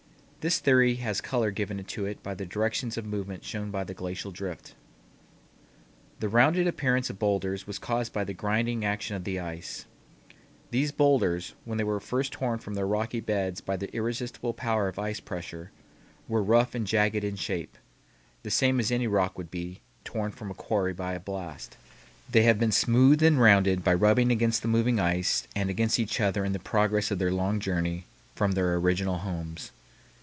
[0.41, 3.93] This theory has color given to it by the directions of movement shown by the
[3.93, 4.73] glacial drift.
[6.19, 9.85] The rounded appearance of bowlders was caused by the grinding action of the ice.
[10.71, 14.87] These bowlders, when they were first torn from their rocky beds by the irresistible power
[14.87, 15.69] of ice pressure,
[16.27, 17.77] were rough and jagged in shape,
[18.41, 21.77] the same as any rock would be, torn from a quarry by a blast.
[22.31, 26.19] They have been smoothed and rounded by rubbing against the moving ice and against each
[26.19, 29.69] other in the progress of their long journey from their original homes.